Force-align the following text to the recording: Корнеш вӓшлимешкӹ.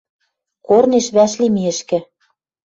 Корнеш 0.67 1.07
вӓшлимешкӹ. 1.15 1.99